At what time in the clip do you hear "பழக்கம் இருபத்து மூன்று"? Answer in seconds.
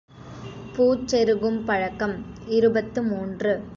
1.65-3.63